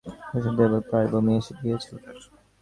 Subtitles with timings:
[0.23, 2.15] পানিশূন্যতায় একবার প্রায় বমি এসে গিয়েছিল তাঁর।